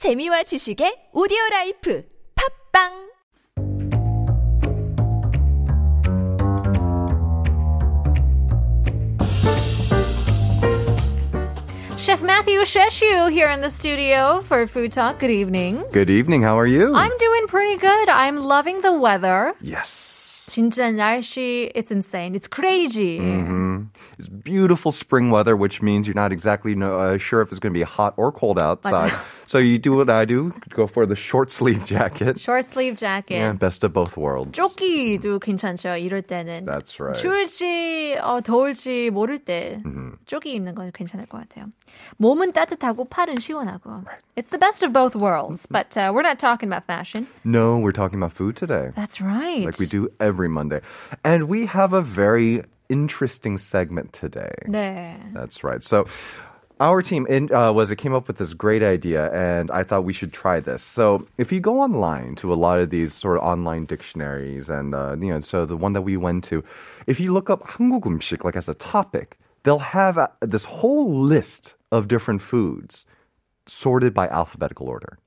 [0.00, 2.03] 재미와 지식의 오디오 라이프
[2.73, 3.11] 팝빵
[11.97, 15.19] Chef Matthew Sheshu here in the studio for Food Talk.
[15.19, 15.83] Good evening.
[15.91, 16.41] Good evening.
[16.41, 16.95] How are you?
[16.95, 18.09] I'm doing pretty good.
[18.09, 19.53] I'm loving the weather.
[19.61, 20.17] yes.
[20.51, 22.35] 진짜 날씨, it's insane.
[22.35, 23.19] It's crazy.
[23.19, 23.83] Mm-hmm.
[24.19, 27.71] It's beautiful spring weather, which means you're not exactly no, uh, sure if it's going
[27.73, 29.13] to be hot or cold outside.
[29.50, 32.38] so you do what I do: go for the short sleeve jacket.
[32.40, 33.38] Short sleeve jacket.
[33.38, 34.52] Yeah, best of both worlds.
[34.58, 35.96] 조끼도 괜찮죠.
[36.00, 36.64] 이럴 때는.
[36.66, 37.16] That's right.
[37.20, 40.16] 추울지 어, 더울지 모를 때 Mm-hmm.
[40.26, 41.66] 조끼 입는 건 괜찮을 것 같아요.
[42.18, 44.04] 몸은 따뜻하고 팔은 시원하고.
[44.36, 45.62] It's the best of both worlds.
[45.66, 45.72] Mm-hmm.
[45.72, 47.26] But uh, we're not talking about fashion.
[47.44, 49.64] No, we're talking about food today, That's right.
[49.64, 50.80] like we do every Monday,
[51.24, 54.52] and we have a very interesting segment today.
[54.68, 55.16] 네.
[55.34, 55.82] That's right.
[55.82, 56.06] So
[56.80, 60.04] our team in, uh, was it came up with this great idea, and I thought
[60.04, 60.82] we should try this.
[60.82, 64.94] So if you go online to a lot of these sort of online dictionaries, and
[64.94, 66.62] uh, you know, so the one that we went to,
[67.06, 71.14] if you look up 한국 음식 like as a topic, they'll have uh, this whole
[71.14, 73.06] list of different foods
[73.70, 75.18] sorted by alphabetical order.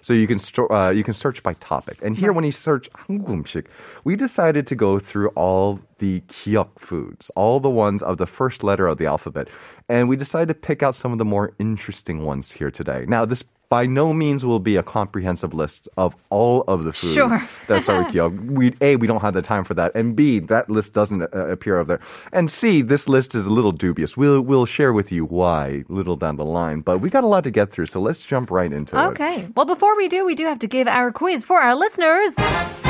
[0.00, 1.98] So you can sto- uh, you can search by topic.
[2.02, 3.66] And here, when you search 한국 음식,
[4.04, 8.62] we decided to go through all the 기억 foods, all the ones of the first
[8.62, 9.48] letter of the alphabet,
[9.88, 13.04] and we decided to pick out some of the more interesting ones here today.
[13.06, 17.14] Now, this by no means will be a comprehensive list of all of the foods
[17.14, 17.38] Sure.
[17.68, 18.34] that start with 기억.
[18.50, 21.46] We a we don't have the time for that, and b that list doesn't uh,
[21.46, 22.00] appear over there,
[22.32, 24.16] and c this list is a little dubious.
[24.16, 27.28] We'll we'll share with you why a little down the line, but we got a
[27.28, 29.06] lot to get through, so let's jump right into it.
[29.14, 29.46] Okay.
[29.54, 32.34] Well, before we do, we do have to give our quiz for our listeners.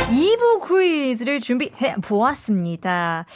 [0.09, 3.27] 2부 퀴즈를 준비해 보았습니다.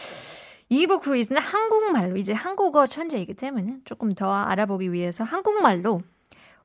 [0.72, 6.00] 2부 퀴즈는 한국말로 이제 한국어 천재이기 때문에 조금 더 알아보기 위해서 한국말로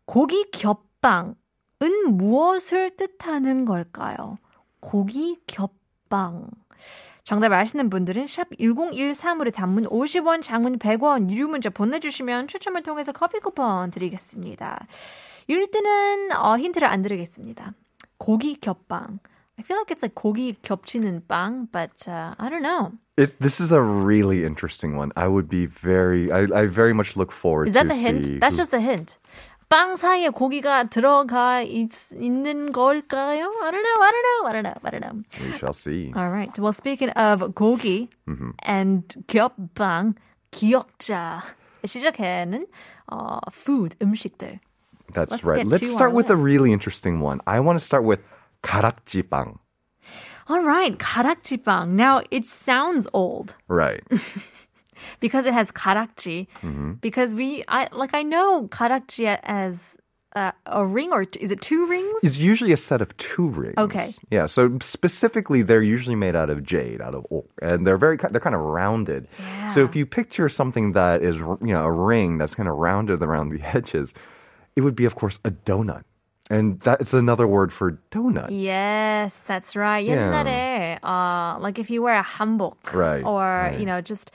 [0.06, 1.34] 고기 겹빵은
[2.08, 4.38] 무엇을 뜻하는 걸까요?
[4.80, 6.48] 고기 겹빵.
[7.22, 13.40] 정답 아시는 분들은 샵 1013으로 단문 50원, 장문 100원, 유료 문자 보내주시면 추첨을 통해서 커피
[13.40, 14.86] 쿠폰 드리겠습니다.
[15.46, 17.72] 이럴 때는 어, 힌트를 안 드리겠습니다.
[18.18, 19.20] 고기 겹빵.
[19.56, 22.92] I feel like it's like 고기 겹치는 빵, but uh, I don't know.
[23.16, 25.12] It, this is a really interesting one.
[25.16, 28.40] I would be very, I, I very much look forward Is that the hint?
[28.40, 29.16] That's who- just the hint.
[29.68, 33.52] 빵 사이에 고기가 들어가 있, 있는 걸까요?
[33.62, 35.22] I don't know, I don't know, I don't know, I don't know.
[35.40, 36.12] We shall see.
[36.14, 36.56] All right.
[36.58, 38.50] Well, speaking of 고기 mm-hmm.
[38.62, 40.14] and 겹빵,
[40.50, 41.42] 기억자
[41.84, 42.66] 시작해는
[43.10, 44.60] uh, food, 음식들.
[45.12, 45.66] That's Let's right.
[45.66, 46.40] Let's start with list.
[46.40, 47.40] a really interesting one.
[47.46, 48.20] I want to start with
[48.62, 49.58] 가락지빵.
[50.48, 51.90] All right, 가락지빵.
[51.90, 53.54] Now, it sounds old.
[53.68, 54.02] Right.
[55.19, 56.47] because it has 가락지.
[57.01, 59.95] Because we, I like, I know 가락지 as
[60.35, 62.21] uh, a ring or t- is it two rings?
[62.23, 63.73] It's usually a set of two rings.
[63.77, 64.11] Okay.
[64.29, 64.45] Yeah.
[64.45, 68.27] So specifically, they're usually made out of jade, out of oak, and they're very ki-
[68.29, 69.27] they're kind of rounded.
[69.73, 69.85] So Yeah.
[69.89, 73.49] if you picture something that is you know a ring that's kind of rounded around
[73.49, 74.13] the edges,
[74.75, 76.03] it would be of course a donut,
[76.51, 78.49] and that's another word for donut.
[78.53, 80.05] Yes, that's right.
[80.05, 80.29] Yeah.
[80.29, 83.79] 옛날에, uh, like if you wear a hanbok, Right, or right.
[83.79, 84.29] you know, just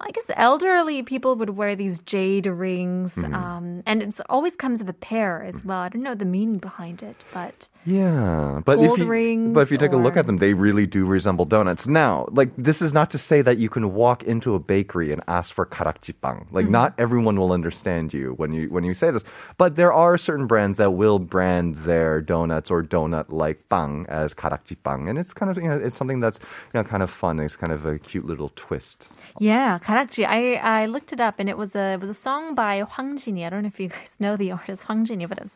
[0.00, 3.34] I guess elderly people would wear these jade rings, Mm-hmm.
[3.34, 5.78] um, and it always comes with a pair as well.
[5.80, 9.60] I don't know the meaning behind it, but Yeah, but Gold if you, rings but
[9.60, 11.86] if you take a look at them, they really do resemble donuts.
[11.86, 15.22] Now, like this is not to say that you can walk into a bakery and
[15.28, 16.46] ask for karakjipang.
[16.50, 19.24] Like not everyone will understand you when you when you say this,
[19.56, 24.34] but there are certain brands that will brand their donuts or donut like bang as
[24.34, 26.38] karakjipang, and it's kind of you know it's something that's
[26.74, 27.38] you know kind of fun.
[27.40, 29.06] It's kind of a cute little twist.
[29.38, 30.25] yeah, 가락지.
[30.25, 33.17] I I looked it up, and it was a it was a song by Hwang
[33.17, 33.45] Jinhee.
[33.45, 35.55] I don't know if you guys know the artist Hwang Jinhee, but it was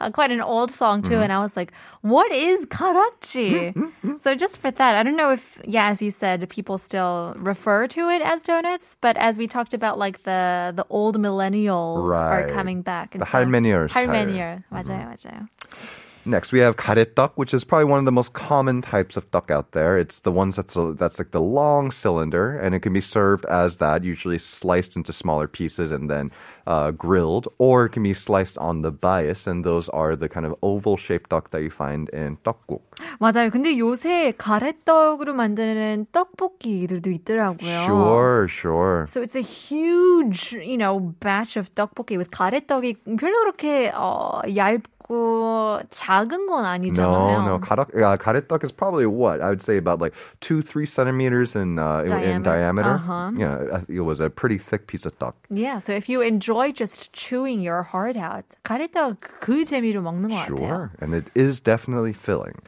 [0.00, 1.18] uh, quite an old song too.
[1.18, 3.72] And I was like, what is karakji?
[4.22, 7.86] so just for that, I don't know if yeah, as you said, people still refer
[7.88, 12.44] to it as donuts, but as we talked about, like the the old millennials are
[12.44, 12.52] Right.
[12.52, 13.14] coming back.
[13.14, 14.06] and The so- 할매니어 style.
[14.08, 14.62] 할매니어.
[14.70, 15.48] 맞아요, 맞아요.
[16.28, 19.48] Next, we have kare떡, which is probably one of the most common types of duck
[19.48, 19.96] out there.
[19.96, 23.76] It's the ones that's that's like the long cylinder, and it can be served as
[23.76, 26.32] that, usually sliced into smaller pieces and then
[26.66, 30.44] uh, grilled, or it can be sliced on the bias, and those are the kind
[30.44, 32.82] of oval-shaped duck that you find in 떡국.
[33.20, 33.48] 맞아요.
[33.48, 37.86] 근데 요새 가래떡으로 만드는 떡볶이들도 있더라고요.
[37.86, 39.06] Sure, sure.
[39.06, 44.82] So it's a huge, you know, batch of 떡볶이 with 가래떡이 별로 그렇게 어, 얇
[45.10, 47.42] 고 있고 작은 건 아니잖아요.
[47.42, 47.58] No, no.
[47.60, 51.78] 가락, uh, 가래떡 is probably what I would say about like two, three centimeters in
[51.78, 52.50] uh, in- in Diameter.
[52.50, 52.90] diameter.
[52.90, 53.30] Uh-huh.
[53.36, 55.36] Yeah, I think it was a pretty thick piece of duck.
[55.48, 60.42] Yeah, so if you enjoy just chewing your heart out, 가래떡 그 재미로 먹는 것
[60.42, 60.58] 같아요.
[60.58, 62.58] Sure, and it is definitely filling.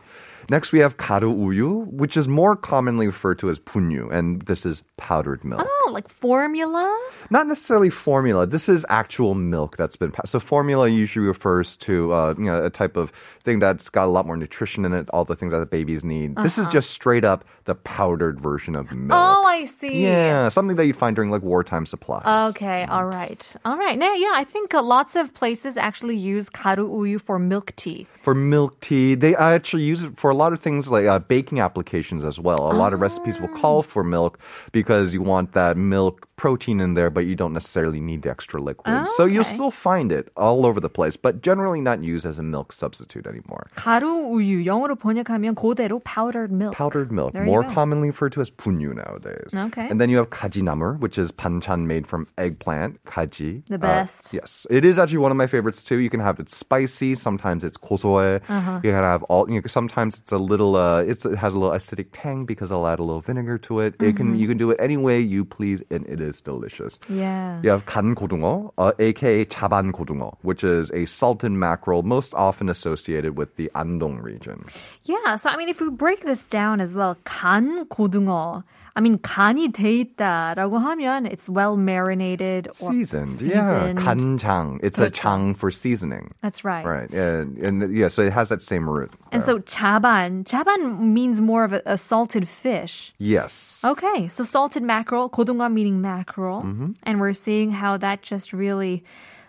[0.49, 4.65] Next, we have karu uyu, which is more commonly referred to as punyu, and this
[4.65, 5.61] is powdered milk.
[5.65, 6.85] Oh, like formula?
[7.29, 8.45] Not necessarily formula.
[8.45, 10.31] This is actual milk that's been passed.
[10.31, 13.11] So formula usually refers to uh, you know, a type of
[13.43, 16.03] thing that's got a lot more nutrition in it, all the things that the babies
[16.03, 16.31] need.
[16.31, 16.43] Uh-huh.
[16.43, 16.73] This is uh-huh.
[16.73, 19.11] just straight up the powdered version of milk.
[19.13, 20.03] Oh, I see.
[20.03, 22.25] Yeah, something that you'd find during like wartime supplies.
[22.51, 22.91] Okay, mm-hmm.
[22.91, 23.55] all right.
[23.63, 23.97] All right.
[23.97, 28.07] Now, yeah, I think uh, lots of places actually use karu uyu for milk tea.
[28.21, 29.15] For milk tea.
[29.15, 32.71] They actually use it for a lot of things like uh, baking applications as well.
[32.71, 34.39] A lot of recipes will call for milk
[34.71, 38.60] because you want that milk protein in there, but you don't necessarily need the extra
[38.60, 39.10] liquid.
[39.16, 39.54] So you'll okay.
[39.54, 43.26] still find it all over the place, but generally not used as a milk substitute
[43.26, 43.66] anymore.
[43.74, 46.74] 가루 우유 영어로 번역하면 그대로 powdered milk.
[46.76, 47.70] Powdered milk, There you more go.
[47.74, 49.50] commonly referred to as punyu nowadays.
[49.52, 49.88] Okay.
[49.88, 53.64] And then you have kajinamur, which is panchan made from eggplant, kaji.
[53.68, 54.32] The Uh, best.
[54.32, 54.66] yes.
[54.70, 55.98] It is actually one of my favorites too.
[55.98, 58.38] You can have it spicy, sometimes it's kosoe.
[58.48, 58.80] Uh-huh.
[58.84, 61.58] You can have all, you know, sometimes it's a little, uh, it's, it has a
[61.58, 63.94] little acidic tang because I'll add a little vinegar to it.
[64.00, 64.34] It can, Mm-hmm.
[64.36, 66.98] you can do it any way you please and it is delicious.
[67.08, 67.60] Yeah.
[67.62, 72.68] You have 간 고등어, uh, aka 자반 고등어, which is a salted mackerel most often
[72.68, 74.62] associated with the Andong region.
[75.04, 78.62] Yeah, so I mean, if we break this down as well, 간 고등어.
[78.96, 83.94] I mean, 간이 돼 있다라고 하면 it's well marinated or Seasoned, yeah.
[83.94, 83.98] seasoned.
[84.00, 84.78] 간장.
[84.82, 85.12] It's a 그렇죠.
[85.14, 86.32] chang for seasoning.
[86.42, 86.84] That's right.
[86.84, 87.08] Right.
[87.12, 89.12] And, and yeah, so it has that same root.
[89.30, 89.46] And there.
[89.46, 93.14] so 자반, 자반 means more of a, a salted fish.
[93.18, 93.80] yes.
[93.84, 96.92] Okay, so salted mackerel, 고등어 meaning mackerel, Mm-hmm.
[97.04, 99.04] and we're seeing how that just really,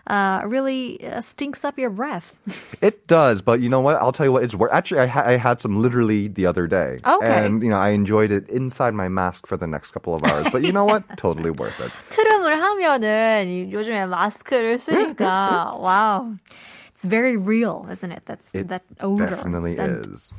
[0.06, 2.34] uh, really uh, stinks up your breath.
[2.82, 3.96] It does, but you know what?
[3.96, 4.42] I'll tell you what.
[4.42, 4.72] It's worth.
[4.72, 6.98] Actually, I, ha- I had some literally the other day.
[7.06, 7.26] Okay.
[7.30, 10.46] And you know, I enjoyed it inside my mask for the next couple of hours.
[10.50, 11.04] But you know what?
[11.16, 11.92] totally worth it.
[12.10, 16.34] 트름을 하면은 이- 요즘에 마스크를 쓰니까 wow,
[16.94, 18.22] it's very real, isn't it?
[18.26, 19.26] That's It that odor.
[19.30, 20.06] definitely scent.
[20.06, 20.32] is.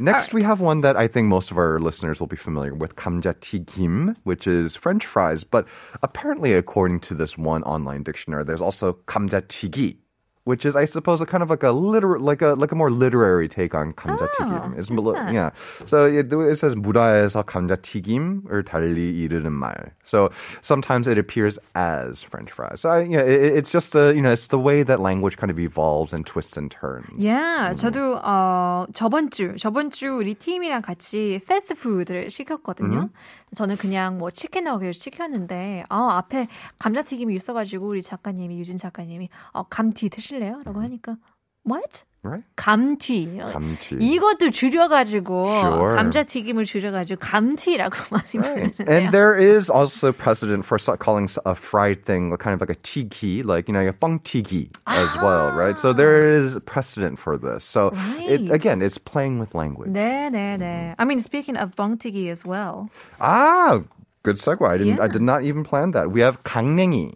[0.00, 2.94] Next, we have one that I think most of our listeners will be familiar with,
[2.94, 5.42] 감자튀김, which is French fries.
[5.42, 5.66] But
[6.04, 9.96] apparently, according to this one online dictionary, there's also 감자튀기,
[10.44, 12.88] which is, I suppose, a kind of like a liter- like a like a more
[12.90, 14.48] literary take on 감자튀김.
[14.48, 15.30] Oh, It's is mil- that?
[15.30, 15.50] yeah.
[15.84, 19.92] So it, it says 무다에서 감자튀김을 달리 이르는 말.
[20.04, 20.30] So
[20.62, 22.80] sometimes it appears as French fries.
[22.80, 25.50] So I, yeah, it, it's just a you know it's the way that language kind
[25.50, 27.12] of evolves and twists and turns.
[27.18, 33.10] Yeah, 저도 어 저번 주 저번 주 우리 팀이랑 같이 패스트푸드를 시켰거든요.
[33.54, 36.48] 저는 그냥 뭐 치킨 너겟을 시켰는데 어 앞에
[36.80, 41.16] 감자튀김이 있어가지고 우리 작가님이 유진 작가님이 어 감튀 드 실래요?라고 하니까
[41.64, 42.04] what?
[42.24, 42.42] Right?
[42.56, 43.38] 감튀.
[43.38, 43.96] 감튀.
[44.00, 45.94] 이것도 줄여가지고 Sure.
[45.96, 48.88] 감자튀김을 줄여가지고 감튀라고 많이 부르는데요.
[48.90, 52.74] And there is also precedent for so- calling s- a fried thing kind of like
[52.74, 53.94] a tiki, like, you know, a
[54.24, 55.78] tiki as well, right?
[55.78, 57.62] So there is precedent for this.
[57.62, 58.50] So it, Right.
[58.50, 59.92] again, it's playing with language.
[59.92, 60.94] 네, 네, 네.
[60.98, 62.90] I mean, speaking of 뻥튀기 as well.
[63.20, 63.78] Ah,
[64.24, 64.66] good segue.
[64.66, 64.98] I didn't.
[64.98, 65.12] I Yeah.
[65.14, 66.10] did not even plan that.
[66.10, 67.14] We have 강냉이.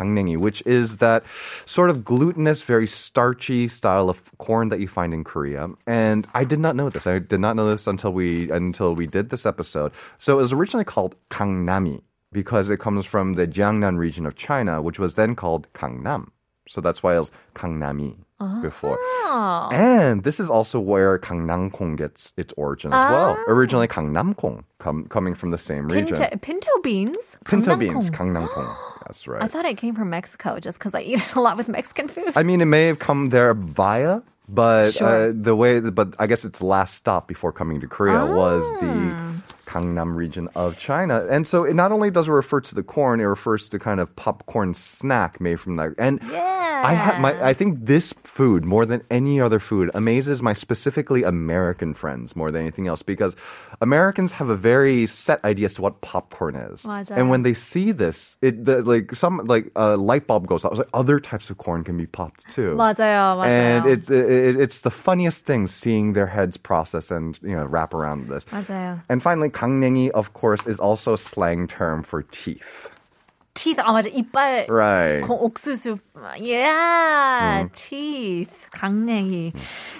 [0.00, 1.24] 강냉이, which is that
[1.64, 5.68] sort of glutinous, very starchy style of corn that you find in Korea.
[5.86, 7.06] And I did not know this.
[7.06, 9.92] I did not know this until we until we did this episode.
[10.18, 12.02] So it was originally called gangnami
[12.32, 16.28] because it comes from the Jiangnan region of China, which was then called Gangnam.
[16.68, 18.16] So that's why it was gangnami
[18.60, 18.98] before.
[19.00, 19.68] Oh.
[19.72, 23.36] And this is also where Gangnam gets its origin as well.
[23.38, 23.44] Ah.
[23.48, 24.36] Originally Gangnam
[25.09, 26.17] coming from the same region.
[26.41, 27.37] Pinto, beans?
[27.45, 28.75] Pinto beans, Gangnamkong.
[29.07, 29.43] That's right.
[29.43, 32.33] I thought it came from Mexico just because I eat a lot with Mexican food.
[32.35, 34.21] I mean, it may have come there via
[34.51, 35.29] but uh, sure.
[35.29, 38.87] uh, the way, but I guess its last stop before coming to Korea was the
[38.87, 39.33] ah.
[39.65, 43.21] Gangnam region of China, and so it not only does it refer to the corn,
[43.21, 46.60] it refers to kind of popcorn snack made from that, and yeah.
[46.80, 51.22] I have my, I think this food more than any other food amazes my specifically
[51.22, 53.36] American friends more than anything else because
[53.80, 56.82] Americans have a very set idea as to what popcorn is.
[56.84, 57.16] 맞아요.
[57.16, 60.72] And when they see this, it the, like some like a light bulb goes off.
[60.72, 62.74] It's like other types of corn can be popped too.
[62.76, 63.46] 맞아요, 맞아요.
[63.46, 67.94] And it's it, it's the funniest thing seeing their heads process and you know wrap
[67.94, 68.44] around this.
[68.46, 69.00] 맞아요.
[69.08, 72.90] And finally, 강냉이, of course, is also a slang term for teeth.
[73.61, 73.79] Teeth.
[73.81, 74.65] 아 맞아 이빨.
[74.69, 75.27] Right.
[75.27, 75.97] 거- 옥수수.
[76.39, 78.69] Yeah, teeth.
[78.71, 79.53] 강냉이.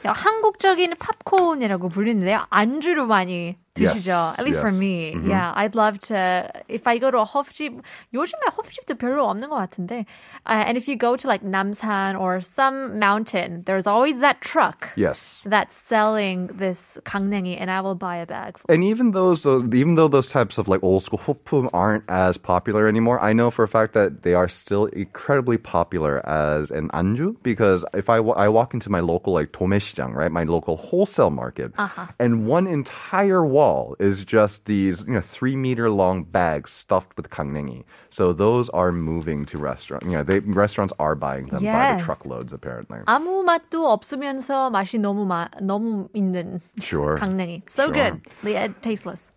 [0.06, 2.46] 야, 한국적인 팝콘이라고 불리는데요.
[2.50, 4.09] 안주로 많이 드시죠.
[4.09, 4.81] Yes, At least for yes.
[4.81, 5.13] me.
[5.13, 5.29] Mhm.
[5.29, 6.49] Yeah, I'd love to.
[6.67, 7.77] If I go to a 헛집,
[8.15, 10.07] 요즘에 헛집도 별로 없는 것 같은데.
[10.49, 14.89] Uh, and if you go to like Namsan or some mountain, there's always that truck
[14.97, 15.43] Yes.
[15.45, 18.57] that's selling this 강냉이, and I will buy a bag.
[18.71, 22.39] And even those, uh, even though those types of like old school hopum aren't as
[22.39, 26.89] popular anymore, I know for a fact that they are still incredibly popular as an
[26.97, 30.79] anju because if I, wa- I walk into my local like domesijang, right, my local
[30.79, 31.73] wholesale market,
[32.19, 33.67] and one entire wall
[33.99, 37.85] is just these you know three meter long bags stuffed with kangnengi.
[38.11, 40.07] So those are moving to restaurants.
[40.07, 41.99] You know, they restaurants are buying them by Yes.
[41.99, 42.99] the truckloads apparently.
[43.07, 47.17] 아무 맛도 없으면서 맛이 너무 마, 너무 있는 Sure.
[47.17, 47.63] 강냉이.
[47.69, 47.95] So Sure.
[47.95, 48.21] good.
[48.43, 49.33] Yeah, tasteless.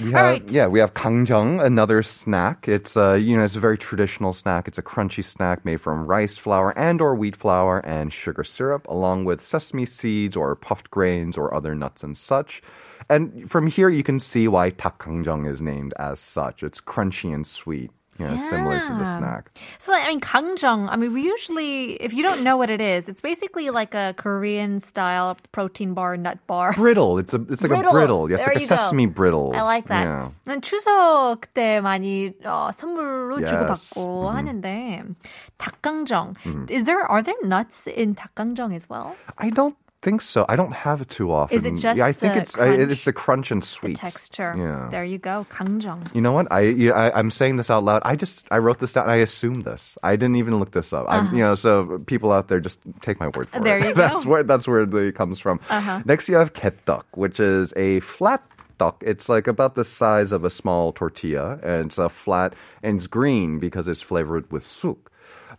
[0.00, 0.50] We All have, right.
[0.50, 2.66] Yeah, we have kangjang, another snack.
[2.66, 4.66] It's uh, you know, it's a very traditional snack.
[4.66, 8.86] It's a crunchy snack made from rice flour and or wheat flour and sugar syrup,
[8.88, 12.60] along with sesame seeds or puffed grains or other nuts and such.
[13.08, 16.62] And from here, you can see why takkangjang is named as such.
[16.62, 19.16] It's crunchy and sweet, you know, similar to the Yeah.
[19.16, 19.50] snack.
[19.78, 23.08] So, I mean, 강정, I mean, we usually, if you don't know what it is,
[23.08, 26.74] it's basically like a Korean style protein bar, nut bar.
[26.76, 27.16] Brittle.
[27.16, 27.88] It's a it's like Brittle.
[27.88, 28.22] a brittle.
[28.28, 28.76] Yes, There like a you go.
[28.76, 29.52] sesame brittle.
[29.56, 30.04] I like that.
[30.04, 30.28] Yeah.
[30.44, 33.48] 난 추석 때 많이 어, 선물로 Yes.
[33.48, 33.96] Mm-hmm.
[33.96, 35.04] 주고받고 하는데
[35.58, 36.34] 닭강정.
[36.68, 39.16] Is there are there nuts in 닭강정 as well?
[39.38, 40.45] I don't think so.
[40.47, 41.57] I don't have it too often.
[41.57, 42.91] Is it just yeah, I think it's I, crunch?
[42.91, 44.53] it's the crunch and The sweet texture.
[44.57, 44.89] Yeah.
[44.91, 45.47] There you go.
[45.49, 46.03] 강정.
[46.13, 46.51] You know what?
[46.51, 48.01] I, you I I'm saying this out loud.
[48.05, 49.09] I just I wrote this down.
[49.09, 49.97] I assumed this.
[50.03, 51.05] I didn't even look this up.
[51.07, 53.63] I'm, you know, so people out there just take my word for Uh-huh.
[53.63, 53.87] There it.
[53.87, 54.29] you that's go.
[54.29, 55.59] where that's where it comes from.
[55.71, 56.03] Uh-huh.
[56.05, 58.43] Next, you have ketduck, which is a flat
[58.77, 58.99] duck.
[59.05, 63.07] It's like about the size of a small tortilla, and it's a flat and it's
[63.07, 65.12] green because it's flavored with souk.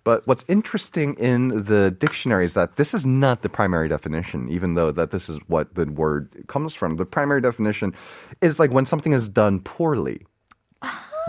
[0.04, 4.75] But what's interesting in the dictionary is that this is not the primary definition, even
[4.75, 6.96] though that this is what the word comes from.
[6.96, 7.94] The primary definition
[8.42, 10.26] is like when something is done poorly.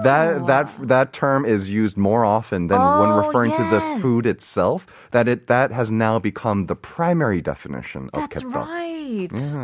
[0.04, 0.46] That oh.
[0.48, 4.86] that that term is used more often than when Oh, referring to the food itself.
[5.12, 8.56] That it that has now become the primary definition of That's ketchup.
[8.56, 8.85] right.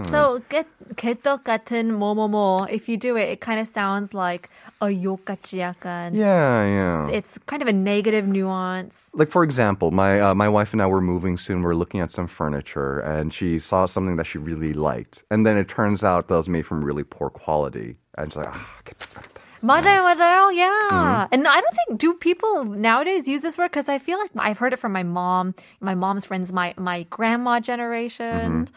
[0.04, 2.68] So get 개떡 같은 뭐뭐뭐.
[2.70, 4.50] If you do it, it kind of sounds like
[4.80, 6.14] a 욕같이 약간.
[6.14, 7.08] Yeah, yeah.
[7.08, 9.04] It's kind of a negative nuance.
[9.14, 11.62] like for example, my uh, my wife and I were moving soon.
[11.62, 15.56] We're looking at some furniture, and she saw something that she really liked, and then
[15.56, 17.96] it turns out that was made from really poor quality.
[18.18, 19.24] And she's like, ah, ketchup.
[19.62, 20.54] 맞아요, 맞아요.
[20.54, 20.70] Yeah.
[20.90, 21.34] Mm-hmm.
[21.34, 24.58] And I don't think do people nowadays use this word because I feel like I've
[24.58, 28.68] heard it from my mom, my mom's friends, my my grandma generation.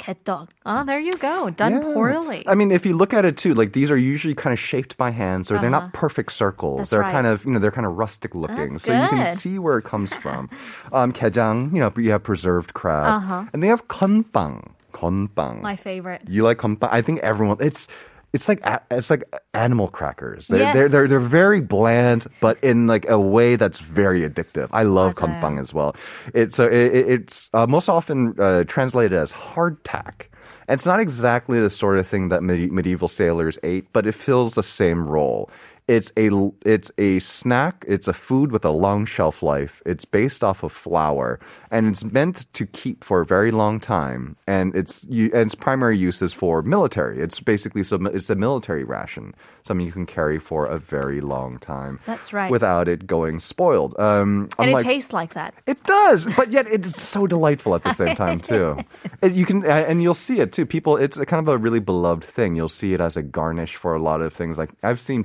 [0.00, 0.48] 개떡.
[0.64, 1.50] Oh, there you go.
[1.50, 1.72] Done.
[1.74, 1.92] Yeah.
[1.92, 2.42] poorly.
[2.48, 4.96] I mean, if you look at it too, like these are usually kind of shaped
[4.96, 6.72] by hands, or they're not perfect circles.
[6.72, 6.80] Uh-huh.
[6.80, 7.12] That's they're right.
[7.12, 9.76] kind of, you know, they're kind of rustic looking, That's so you can see where
[9.76, 10.48] it comes from.
[10.92, 13.44] um, gejang, you know, you have preserved crab, Uh-huh.
[13.52, 14.72] and they have konbang.
[14.92, 15.62] Konbang.
[15.62, 16.22] my favorite.
[16.26, 16.88] You like konbang?
[16.90, 17.58] I think everyone.
[17.60, 17.86] It's
[18.32, 18.60] it's like
[18.90, 20.48] it's like animal crackers.
[20.48, 20.74] They're, yes.
[20.74, 24.68] they're they're they're very bland, but in like a way that's very addictive.
[24.72, 25.96] I love konbang as well.
[26.32, 30.26] It's uh, so it, it's uh, most often uh, translated as hardtack.
[30.68, 34.54] And it's not exactly the sort of thing that medieval sailors ate, but it fills
[34.54, 35.50] the same role.
[35.90, 36.30] It's a
[36.64, 37.84] it's a snack.
[37.88, 39.82] It's a food with a long shelf life.
[39.84, 41.40] It's based off of flour,
[41.72, 44.36] and it's meant to keep for a very long time.
[44.46, 47.18] And its you, and its primary use is for military.
[47.20, 51.58] It's basically so it's a military ration, something you can carry for a very long
[51.58, 51.98] time.
[52.06, 52.52] That's right.
[52.52, 53.98] Without it going spoiled.
[53.98, 55.54] Um, And unlike- it tastes like that.
[55.66, 58.78] it does, but yet it's so delightful at the same time too.
[59.22, 60.66] It- you can, and you'll see it too.
[60.66, 62.54] People, it's a kind of a really beloved thing.
[62.54, 64.56] You'll see it as a garnish for a lot of things.
[64.56, 65.24] Like I've seen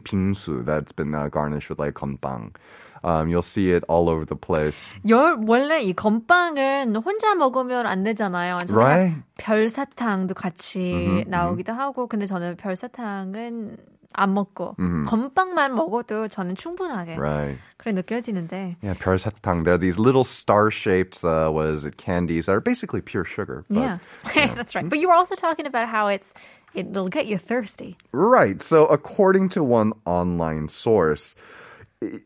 [0.55, 2.55] bingsu that's been uh, garnished with like 건빵.
[3.03, 4.91] Um, you'll see it all over the place.
[5.07, 8.57] 열 원래 이 건빵은 혼자 먹으면 안 되잖아요.
[8.71, 9.21] Right.
[9.37, 13.77] 별사탕도 같이 나오기도 하고, 근데 저는 별사탕은
[14.14, 14.74] 안 먹고
[15.06, 17.58] 건빵만 먹어도 저는 충분하게 Right.
[17.78, 18.76] 그래 느껴지는데.
[18.82, 19.62] Yeah, 별사탕.
[19.64, 23.64] They're these little star-shaped, uh, was it candies that are basically pure sugar.
[23.70, 24.00] but-
[24.34, 24.88] yeah, that's right.
[24.88, 26.34] But you were also talking about how it's
[26.74, 27.96] it'll get you thirsty.
[28.12, 28.60] Right.
[28.62, 31.34] So, according to one online source,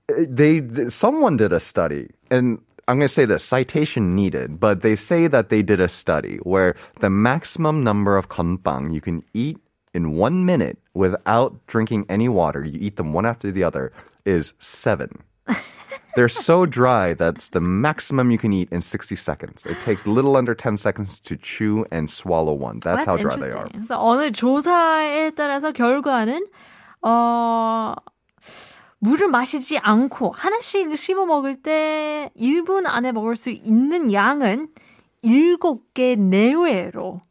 [0.08, 4.96] they someone did a study, and I'm going to say this citation needed, but they
[4.96, 9.58] say that they did a study where the maximum number of konbang you can eat
[9.92, 13.92] in one minute without drinking any water, you eat them one after the other,
[14.24, 15.10] is seven.
[16.16, 19.66] They're so dry that's the maximum you can eat in 60 seconds.
[19.66, 22.78] It takes a little under 10 seconds to chew and swallow one.
[22.78, 23.66] That's, how dry they are.
[23.66, 23.86] interesting.
[23.86, 26.46] 그래서 어느 조사에 따라서 결과는
[27.02, 27.94] 어
[29.00, 34.68] 물을 마시지 않고 하나씩 씹어 먹을 때 1분 안에 먹을 수 있는 양은
[35.24, 37.22] 7개 내외로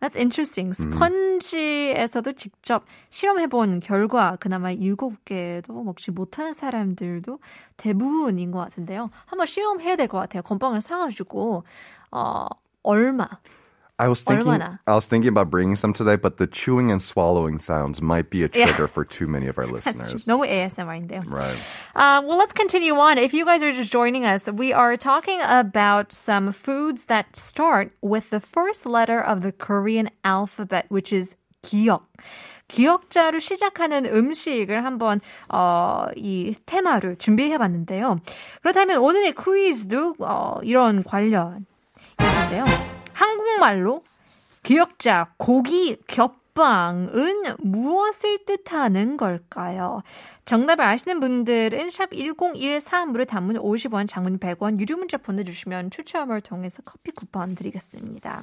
[0.00, 0.72] That's interesting.
[0.74, 7.38] 스펀지에서도 직접 실험해본 결과 그나마 일곱 개도 먹지 못하는 사람들도
[7.76, 9.10] 대부분인 것 같은데요.
[9.26, 10.42] 한번 시험해야 될 것 같아요.
[10.42, 11.64] 건빵을 사가지고
[12.12, 12.46] 어
[12.84, 13.28] 얼마
[13.99, 14.79] I was thinking, 얼마나?
[14.87, 18.43] I was thinking about bringing some today, but the chewing and swallowing sounds might be
[18.43, 18.65] a Yeah.
[18.65, 20.23] trigger for too many of our That's listeners.
[20.25, 20.33] true.
[20.33, 21.21] 너무 ASMR인데요.
[21.29, 21.55] Right.
[21.95, 23.19] Um, well, let's continue on.
[23.19, 27.91] If you guys are just joining us, we are talking about some foods that start
[28.01, 32.01] with the first letter of the Korean alphabet, which is 기역.
[32.69, 35.21] 기역자로 시작하는 음식을 한번
[35.53, 38.19] 어, 이 테마를 준비해 봤는데요.
[38.63, 42.65] 그렇다면 오늘의 퀴즈도 어, 이런 관련인데요.
[43.18, 44.04] 한국말로
[44.62, 50.02] 기역자 고기 겹빵은 무엇을 뜻하는 걸까요?
[50.44, 57.10] 정답을 아시는 분들은 샵 1013으로 단문 50원, 장문 100원, 유료 문자 보내주시면 추첨을 통해서 커피
[57.10, 58.42] 쿠폰 드리겠습니다.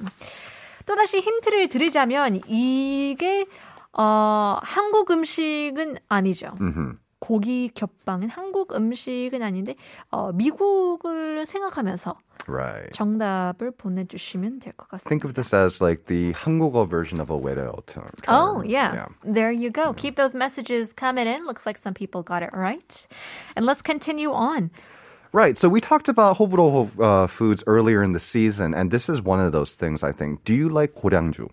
[0.84, 3.46] 또다시 힌트를 드리자면 이게
[3.94, 6.48] 어, 한국 음식은 아니죠.
[6.58, 9.75] hmm 고기 겹빵은 한국 음식은 아닌데
[10.09, 12.15] 어, 미국을 생각하면서
[12.47, 12.91] Right.
[12.93, 15.07] 정답을 보내주시면 될 것 같습니다.
[15.09, 18.09] Think of this as like the 한국어 version of a 외래어 term.
[18.27, 18.65] Oh, term.
[18.65, 19.05] yeah.
[19.23, 19.93] There you go.
[19.93, 21.45] Keep those messages coming in.
[21.45, 23.05] Looks like some people got it right.
[23.55, 24.71] And let's continue on.
[25.31, 25.55] Right.
[25.59, 29.39] So we talked about 호불호 uh, foods earlier in the season, and this is one
[29.39, 30.01] of those things.
[30.01, 30.43] I think.
[30.43, 31.47] Do you like 고량주?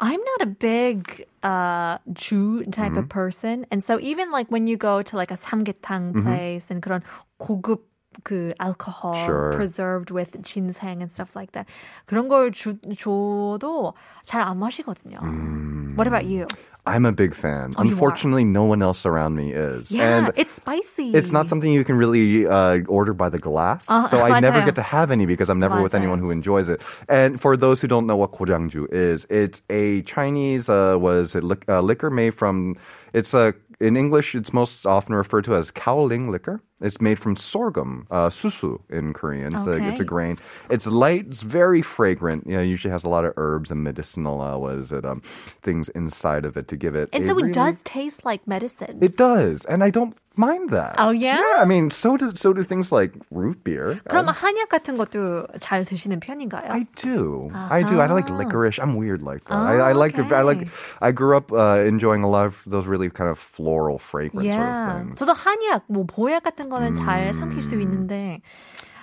[0.00, 2.98] I'm not a big uh Jew type Mm-hmm.
[2.98, 3.66] of person.
[3.70, 6.22] And so even like when you go to like a samgyetang Mm-hmm.
[6.26, 7.02] place and 그런
[7.40, 7.82] 고급
[8.22, 9.52] 그 alcohol Sure.
[9.54, 11.66] preserved with ginseng and stuff like that.
[12.06, 13.94] 그런 걸 주, 줘도
[14.24, 15.18] 잘 안 마시거든요.
[15.18, 15.96] Mm.
[15.96, 16.46] What about you?
[16.89, 17.73] I'm a big fan.
[17.77, 19.91] Oh, Unfortunately, no one else around me is.
[19.91, 21.13] Yeah, and it's spicy.
[21.13, 23.85] It's not something you can really uh, order by the glass.
[23.87, 25.83] Uh, so I never get to have any because I'm never 맞아요.
[25.83, 26.81] with anyone who enjoys it.
[27.07, 31.43] And for those who don't know what Goryangju is, it's a Chinese uh, was it
[31.43, 32.75] li- uh, liquor made from
[33.13, 36.61] it's a in English, it's most often referred to as kaoliang liquor.
[36.81, 39.57] It's made from sorghum, uh, susu in Korean.
[39.57, 40.37] So it's a grain.
[40.69, 41.25] It's light.
[41.27, 42.47] It's very fragrant.
[42.47, 45.21] You know, usually has a lot of herbs and medicinal uh, was it um,
[45.61, 47.09] things inside of it to give it.
[47.11, 48.99] And so really- it does taste like medicine.
[49.01, 50.96] It does, and I don't mind that.
[50.98, 51.38] Oh, yeah?
[51.38, 54.00] Yeah, I mean, so do so do things like root beer.
[54.08, 56.70] 그럼 I, 한약 같은 것도 잘 드시는 편인가요?
[56.70, 57.50] I do.
[57.54, 58.00] I do.
[58.00, 58.78] I like licorice.
[58.82, 59.54] I'm weird like that.
[59.54, 60.16] I, I Oh, like.
[60.16, 60.58] the- I like.
[60.66, 60.70] okay.
[61.00, 64.58] I grew up uh, enjoying a lot of those really kind of floral, fragrant sort
[64.58, 64.98] of yeah.
[65.02, 65.20] things.
[65.22, 68.42] 저도 한약, 뭐 보약 같은 거는 잘 삼킬 수 있는데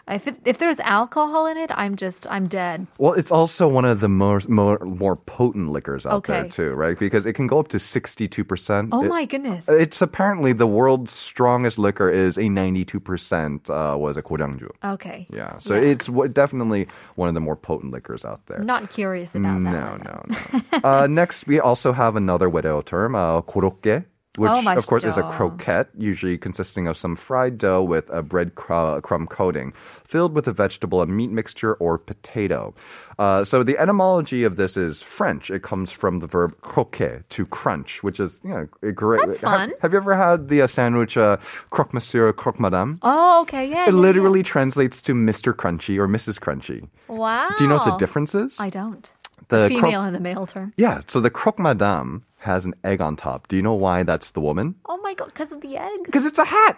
[0.09, 2.87] if it, if there's alcohol in it, I'm just I'm dead.
[2.99, 6.43] Well, it's also one of the more more, more potent liquors out okay.
[6.43, 6.99] there too, right?
[6.99, 8.89] Because it can go up to 62%.
[8.93, 9.69] Oh it, my goodness.
[9.69, 14.71] It's apparently the world's strongest liquor is a 92% uh, was a Goryangju.
[14.85, 15.27] Okay.
[15.31, 15.59] Yeah.
[15.59, 15.91] So yeah.
[15.91, 18.61] it's definitely one of the more potent liquors out there.
[18.61, 19.73] Not curious about that.
[19.73, 20.79] No, no, no.
[20.85, 24.05] uh, next we also have another widow term, uh, 고로케
[24.39, 28.23] which oh, of course is a croquette, usually consisting of some fried dough with a
[28.23, 29.73] bread cr- crumb coating,
[30.05, 32.75] filled with a vegetable a meat mixture or potato.
[33.19, 35.51] Uh, so the etymology of this is French.
[35.51, 39.27] It comes from the verb croquer to crunch, which is you know great.
[39.27, 39.71] That's fun.
[39.71, 41.39] Have, have you ever had the uh, sandwich uh,
[41.71, 42.99] croque monsieur, croque madame?
[43.03, 43.85] Oh, okay, yeah.
[43.85, 44.45] It yeah, literally yeah.
[44.45, 45.55] translates to Mr.
[45.55, 46.39] Crunchy or Mrs.
[46.39, 46.89] Crunchy.
[47.09, 47.49] Wow.
[47.57, 48.61] Do you know what the difference is?
[48.61, 49.11] I don't
[49.50, 50.74] The the croque- female and the male term.
[50.78, 53.48] Yeah, so the croque madame has an egg on top.
[53.50, 54.76] Do you know why that's the woman?
[54.88, 56.00] Oh my god, because of the egg.
[56.06, 56.78] Because it's a hat.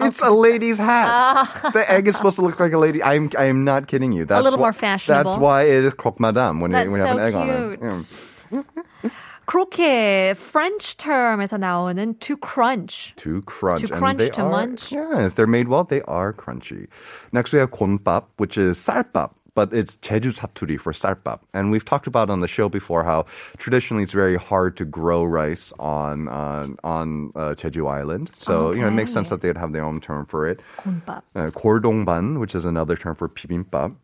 [0.00, 1.72] It's a lady's hat.
[1.72, 3.02] the egg is supposed to look like a lady.
[3.02, 4.24] I'm I am not kidding you.
[4.24, 5.30] That's little why- more fashionable.
[5.32, 7.34] That's why it is croque madame when, That's you, when you have so an egg
[7.34, 7.78] on it.
[7.80, 8.62] cute.
[9.02, 9.10] Yeah.
[9.44, 13.12] Croquet, French term에서 나오는 to crunch.
[13.16, 13.80] To crunch.
[13.82, 14.92] To and crunch, they to are- munch.
[14.92, 16.86] Yeah, if they're made well, they are crunchy.
[17.32, 19.32] Next, we have 곤밥, which is 쌀밥.
[19.56, 21.40] But it's 제주 사투리 for 쌀밥.
[21.52, 23.26] And we've talked about on the show before how
[23.58, 28.30] traditionally it's very hard to grow rice on uh, on uh, Jeju Island.
[28.34, 29.36] So, you know, it makes sense Okay.
[29.36, 30.60] that they'd have their own term for it.
[30.80, 31.20] 곤밥.
[31.36, 33.94] uh, 골동반, which is another term for bibimbap.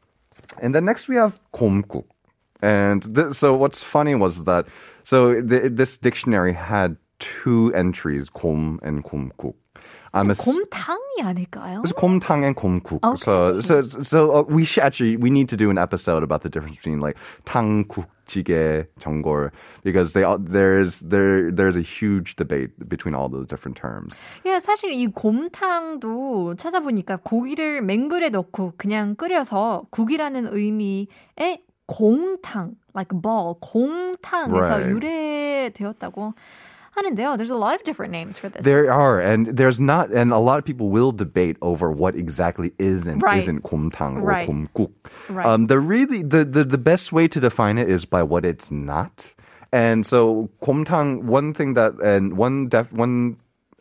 [0.60, 2.04] And then next we have 곰국.
[2.60, 4.66] And th- so what's funny was that
[5.02, 9.54] so th- this dictionary had two entries, 곰 and 곰국.
[10.13, 11.81] I'm ass- 곰탕이 아닐까요?
[11.83, 12.99] it's 곰탕 and 곰국.
[13.03, 13.17] Okay.
[13.17, 16.49] So so so uh, we should actually we need to do an episode about the
[16.49, 19.49] difference between like 탕국, 찌개, 전골
[19.83, 24.13] because they all, there's there there's a huge debate between all those different terms.
[24.45, 33.55] 예, 사실 이 곰탕도 찾아보니까 고기를 맹물에 넣고 그냥 끓여서 국이라는 의미의 공탕, like ball,
[33.61, 34.89] 공탕에서 Right.
[34.89, 36.33] 유래되었다고
[36.96, 37.36] 하는데요.
[37.38, 38.64] There's a lot of different names for this.
[38.64, 42.72] There are, and there's not, and a lot of people will debate over what exactly
[42.78, 43.38] is and Right.
[43.38, 44.48] isn't 곰탕 or Right.
[44.48, 44.90] 곰국.
[45.30, 45.46] Right.
[45.46, 48.70] Um, the really the, the the best way to define it is by what it's
[48.72, 49.34] not.
[49.70, 53.36] And so 곰탕, one thing that and one def, one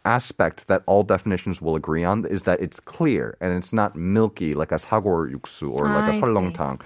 [0.05, 4.53] aspect that all definitions will agree on is that it's clear and it's not milky
[4.53, 6.21] like a 사골 육수 or like I a see.
[6.21, 6.79] 설렁탕.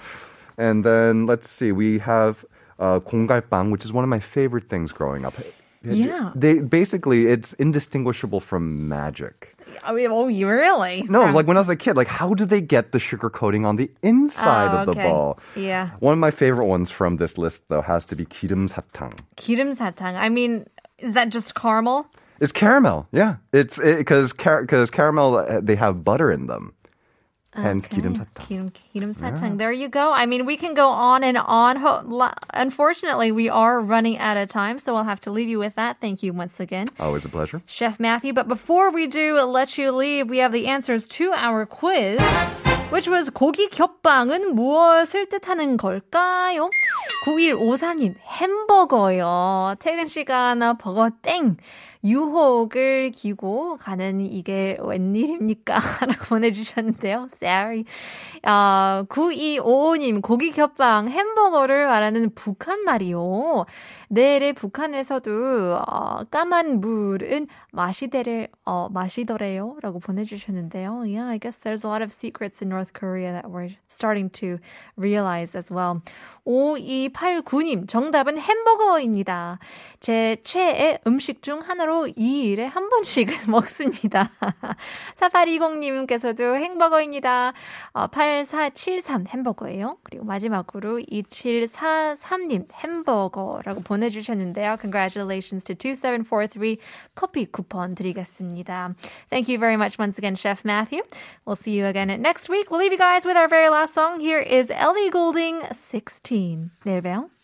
[0.58, 2.45] And then let's see, we have
[2.80, 5.34] uh, 공갈빵, which is one of my favorite things growing up.
[5.86, 6.32] Yeah.
[6.36, 9.56] They basically it's indistinguishable from magic.
[9.84, 11.02] I mean, oh, you really?
[11.10, 13.30] No, From- like when I was a kid, like how do they get the sugar
[13.32, 15.10] coating on the inside Oh, of the okay.
[15.10, 15.39] ball?
[15.56, 15.89] Yeah.
[16.00, 19.17] One of my favorite ones from this list though has to be 기름 사탕.
[19.38, 20.13] 기름 사탕.
[20.15, 20.67] I mean,
[21.00, 22.06] is that just caramel?
[22.39, 23.08] It's caramel.
[23.12, 26.74] Yeah, it's because because caramel uh, they have butter in them.
[27.56, 28.00] Hence Okay.
[28.00, 28.47] 기름 사탕.
[28.47, 29.58] 기름, 기름 사탕.
[29.58, 30.13] There you go.
[30.13, 31.76] I mean, we can go on and on.
[31.84, 35.60] Ho- la- Unfortunately, we are running out of time, so I'll have to leave you
[35.60, 35.97] with that.
[36.00, 36.88] Thank you once again.
[36.97, 37.62] Always a pleasure.
[37.67, 38.32] Chef Matthew.
[38.32, 42.24] But before we do let you leave, we have the answers to our quiz,
[42.89, 46.69] which was 고기 겹빵은 무엇을 뜻하는 걸까요?
[47.28, 49.76] 9153님, 햄버거요.
[49.80, 51.58] 퇴근 시간 버거 땡.
[52.07, 55.75] 유혹을 기고 가는 이게 웬일입니까?
[56.07, 57.27] 라고 보내주셨는데요.
[57.31, 57.85] Sorry.
[58.42, 63.66] 아, 9255님, 고기 겹빵 햄버거를 말하는 북한 말이요.
[64.09, 69.77] 내래 북한에서도 어, 까만 물은 마시대를 어, 마시더래요.
[69.83, 71.03] 라고 보내주셨는데요.
[71.07, 74.59] Yeah, I guess there's a lot of secrets in North Korea that we're starting to
[74.97, 76.03] realize as well.
[76.47, 79.59] 5289님, 정답은 햄버거입니다.
[80.01, 84.30] 제 최애 음식 중 하나로 2일에 한 번씩은 먹습니다.
[85.14, 87.52] 4820님께서도 햄버거입니다.
[87.92, 89.98] 어, 8473 햄버거예요.
[90.02, 94.76] 그리고 마지막으로 2743님 햄버거라고 보내주셨는데요.
[94.80, 96.76] Congratulations to 2743
[97.14, 98.94] 커피 쿠폰 드리겠습니다.
[99.30, 101.02] Thank you very much once again, Chef Matthew.
[101.44, 102.70] We'll see you again next week.
[102.70, 104.20] We'll leave you guys with our very last song.
[104.20, 106.70] Here is Ellie Goulding, 16.
[106.85, 107.36] 내일 봬요.